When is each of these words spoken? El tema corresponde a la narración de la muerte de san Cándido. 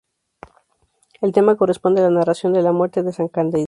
El 1.21 1.31
tema 1.31 1.57
corresponde 1.57 2.01
a 2.01 2.05
la 2.05 2.09
narración 2.09 2.53
de 2.53 2.63
la 2.63 2.71
muerte 2.71 3.03
de 3.03 3.13
san 3.13 3.27
Cándido. 3.27 3.59